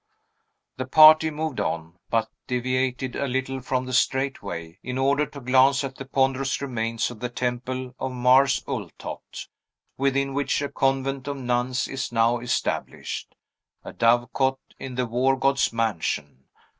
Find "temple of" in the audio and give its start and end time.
7.29-8.11